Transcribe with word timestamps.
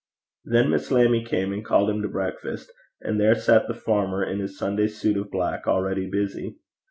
Then 0.43 0.71
Miss 0.71 0.89
Lammie 0.89 1.23
came 1.23 1.53
and 1.53 1.63
called 1.63 1.87
him 1.91 2.01
to 2.01 2.07
breakfast, 2.07 2.71
and 3.01 3.19
there 3.19 3.35
sat 3.35 3.67
the 3.67 3.75
farmer 3.75 4.23
in 4.23 4.39
his 4.39 4.57
Sunday 4.57 4.87
suit 4.87 5.15
of 5.15 5.29
black, 5.29 5.67
already 5.67 6.07
busy. 6.09 6.57